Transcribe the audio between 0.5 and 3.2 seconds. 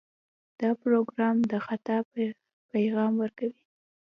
دا پروګرام د خطا پیغام